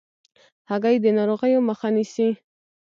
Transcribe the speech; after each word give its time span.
هګۍ 0.69 0.95
د 1.01 1.05
ناروغیو 1.17 1.65
مخه 1.69 1.87
نیسي. 1.95 2.29